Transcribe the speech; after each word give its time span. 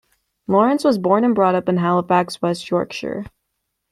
Lawrence 0.47 0.83
was 0.83 0.97
born 0.97 1.23
and 1.23 1.35
brought 1.35 1.53
up 1.53 1.69
in 1.69 1.77
Halifax, 1.77 2.41
West 2.41 2.71
Yorkshire. 2.71 3.23